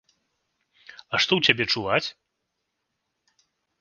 А 1.13 1.15
што 1.25 1.33
ў 1.35 1.41
цябе 1.49 1.65
чуваць? 1.75 2.07